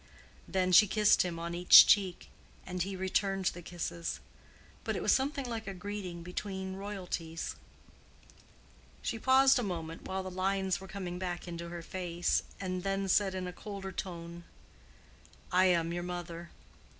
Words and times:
Then 0.47 0.71
she 0.71 0.87
kissed 0.87 1.21
him 1.21 1.37
on 1.37 1.53
each 1.53 1.85
cheek, 1.85 2.31
and 2.65 2.81
he 2.81 2.95
returned 2.95 3.45
the 3.45 3.61
kisses. 3.61 4.19
But 4.83 4.95
it 4.95 5.03
was 5.03 5.11
something 5.11 5.45
like 5.47 5.67
a 5.67 5.75
greeting 5.75 6.23
between 6.23 6.75
royalties. 6.75 7.55
She 9.03 9.19
paused 9.19 9.59
a 9.59 9.61
moment 9.61 10.05
while 10.05 10.23
the 10.23 10.31
lines 10.31 10.81
were 10.81 10.87
coming 10.87 11.19
back 11.19 11.47
into 11.47 11.69
her 11.69 11.83
face, 11.83 12.41
and 12.59 12.81
then 12.81 13.07
said 13.09 13.35
in 13.35 13.45
a 13.45 13.53
colder 13.53 13.91
tone, 13.91 14.43
"I 15.51 15.65
am 15.65 15.93
your 15.93 16.01
mother. 16.01 16.49